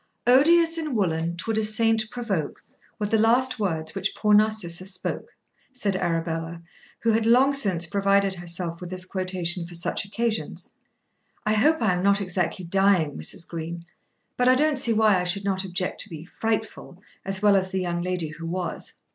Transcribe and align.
"'Odious 0.25 0.79
in 0.79 0.95
woollen; 0.95 1.37
'twould 1.37 1.59
a 1.59 1.63
saint 1.63 2.09
provoke, 2.09 2.63
Were 2.97 3.05
the 3.05 3.19
last 3.19 3.59
words 3.59 3.93
which 3.93 4.15
poor 4.15 4.33
Narcissa 4.33 4.85
spoke.'" 4.85 5.35
said 5.71 5.95
Arabella, 5.95 6.61
who 7.01 7.11
had 7.11 7.27
long 7.27 7.53
since 7.53 7.85
provided 7.85 8.33
herself 8.33 8.81
with 8.81 8.89
this 8.89 9.05
quotation 9.05 9.67
for 9.67 9.75
such 9.75 10.03
occasions. 10.03 10.71
"I 11.45 11.53
hope 11.53 11.83
I 11.83 11.93
am 11.93 12.01
not 12.01 12.19
exactly 12.19 12.65
dying, 12.65 13.15
Mrs. 13.15 13.47
Green; 13.47 13.85
but 14.37 14.47
I 14.47 14.55
don't 14.55 14.79
see 14.79 14.91
why 14.91 15.21
I 15.21 15.23
should 15.23 15.45
not 15.45 15.63
object 15.63 16.01
to 16.01 16.09
be 16.09 16.25
'frightful,' 16.25 16.97
as 17.23 17.43
well 17.43 17.55
as 17.55 17.69
the 17.69 17.79
young 17.81 18.01
lady 18.01 18.29
who 18.29 18.47
was." 18.47 18.93